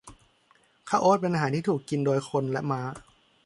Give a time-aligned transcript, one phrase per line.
[0.89, 2.81] ข้าวโอ๊ตเป็นอาหารที่ถูกกินโดยคนและม้า